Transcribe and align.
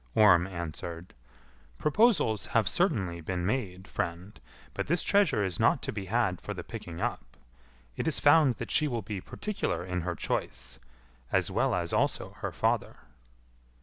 Orm 0.15 0.47
answered, 0.47 1.13
"Proposals 1.77 2.47
have 2.57 2.67
certainly 2.67 3.21
been 3.21 3.45
made, 3.45 3.87
friend, 3.87 4.41
but 4.73 4.87
this 4.87 5.03
treasure 5.03 5.43
is 5.43 5.59
not 5.59 5.83
to 5.83 5.91
be 5.91 6.05
had 6.05 6.41
for 6.41 6.55
the 6.55 6.63
picking 6.63 6.99
up; 6.99 7.37
it 7.95 8.07
is 8.07 8.19
found 8.19 8.55
that 8.55 8.71
she 8.71 8.87
will 8.87 9.03
be 9.03 9.21
particular 9.21 9.85
in 9.85 10.01
her 10.01 10.15
choice, 10.15 10.79
as 11.31 11.51
well 11.51 11.75
as 11.75 11.93
also 11.93 12.31
her 12.41 12.51
father." 12.51 12.95